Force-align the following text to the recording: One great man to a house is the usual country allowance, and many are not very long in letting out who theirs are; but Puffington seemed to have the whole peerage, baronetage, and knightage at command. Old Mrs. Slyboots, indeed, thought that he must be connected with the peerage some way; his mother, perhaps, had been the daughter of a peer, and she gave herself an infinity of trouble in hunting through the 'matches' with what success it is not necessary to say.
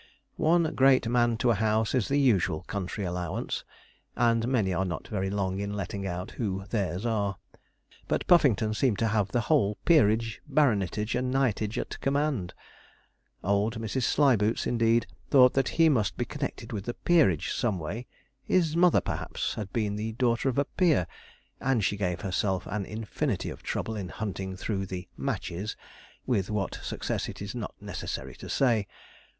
One 0.41 0.63
great 0.73 1.07
man 1.07 1.37
to 1.37 1.51
a 1.51 1.53
house 1.53 1.93
is 1.93 2.07
the 2.07 2.17
usual 2.19 2.63
country 2.63 3.03
allowance, 3.05 3.63
and 4.15 4.47
many 4.47 4.73
are 4.73 4.83
not 4.83 5.07
very 5.07 5.29
long 5.29 5.59
in 5.59 5.75
letting 5.75 6.07
out 6.07 6.31
who 6.31 6.65
theirs 6.71 7.05
are; 7.05 7.37
but 8.07 8.25
Puffington 8.25 8.73
seemed 8.73 8.97
to 8.97 9.09
have 9.09 9.27
the 9.31 9.41
whole 9.41 9.77
peerage, 9.85 10.41
baronetage, 10.47 11.13
and 11.13 11.31
knightage 11.31 11.77
at 11.77 11.99
command. 12.01 12.55
Old 13.43 13.79
Mrs. 13.79 14.01
Slyboots, 14.01 14.65
indeed, 14.65 15.05
thought 15.29 15.53
that 15.53 15.69
he 15.77 15.87
must 15.87 16.17
be 16.17 16.25
connected 16.25 16.73
with 16.73 16.85
the 16.85 16.95
peerage 16.95 17.53
some 17.53 17.77
way; 17.77 18.07
his 18.43 18.75
mother, 18.75 19.01
perhaps, 19.01 19.53
had 19.53 19.71
been 19.71 19.97
the 19.97 20.13
daughter 20.13 20.49
of 20.49 20.57
a 20.57 20.65
peer, 20.65 21.05
and 21.59 21.83
she 21.85 21.95
gave 21.95 22.21
herself 22.21 22.65
an 22.65 22.85
infinity 22.87 23.51
of 23.51 23.61
trouble 23.61 23.95
in 23.95 24.09
hunting 24.09 24.55
through 24.57 24.87
the 24.87 25.07
'matches' 25.15 25.75
with 26.25 26.49
what 26.49 26.79
success 26.81 27.29
it 27.29 27.39
is 27.39 27.53
not 27.53 27.75
necessary 27.79 28.33
to 28.33 28.49
say. 28.49 28.87